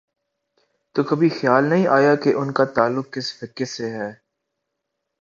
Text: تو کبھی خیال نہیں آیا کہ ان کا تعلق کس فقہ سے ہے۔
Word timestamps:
تو 0.95 1.03
کبھی 1.03 1.29
خیال 1.29 1.63
نہیں 1.63 1.87
آیا 1.87 2.15
کہ 2.15 2.33
ان 2.33 2.51
کا 2.51 2.65
تعلق 2.65 3.13
کس 3.13 3.33
فقہ 3.39 3.63
سے 3.63 3.89
ہے۔ 3.91 4.11